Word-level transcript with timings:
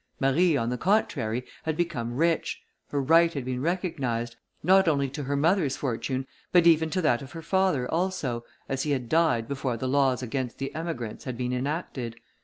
Marie, 0.19 0.57
on 0.57 0.71
the 0.71 0.79
contrary, 0.79 1.45
had 1.61 1.77
become 1.77 2.15
rich: 2.15 2.59
her 2.87 2.99
right 2.99 3.31
had 3.35 3.45
been 3.45 3.61
recognised, 3.61 4.35
not 4.63 4.87
only 4.87 5.07
to 5.07 5.21
her 5.25 5.35
mother's 5.35 5.77
fortune, 5.77 6.25
but 6.51 6.65
even 6.65 6.89
to 6.89 7.03
that 7.03 7.21
of 7.21 7.33
her 7.33 7.41
father 7.43 7.87
also, 7.91 8.43
as 8.67 8.81
he 8.81 8.89
had 8.89 9.07
died 9.07 9.47
before 9.47 9.77
the 9.77 9.87
laws 9.87 10.23
against 10.23 10.57
the 10.57 10.73
emigrants 10.73 11.25
had 11.25 11.37
been 11.37 11.53
enacted. 11.53 12.15